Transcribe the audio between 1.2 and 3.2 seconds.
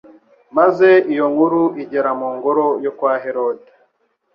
nkuru igera mu ngoro yo kwa